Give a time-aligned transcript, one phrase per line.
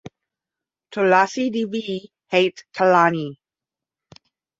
[0.91, 3.37] Tulasi Devi hates Kalyani.